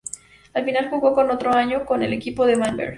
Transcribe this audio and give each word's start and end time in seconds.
Al 0.55 0.65
final 0.65 0.89
jugó 0.89 1.13
un 1.21 1.29
otro 1.29 1.53
año 1.53 1.85
con 1.85 2.01
el 2.01 2.11
equipo 2.11 2.47
de 2.47 2.55
Bamberg. 2.55 2.89